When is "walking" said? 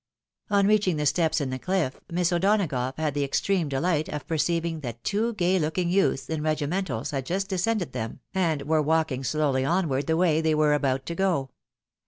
8.81-9.23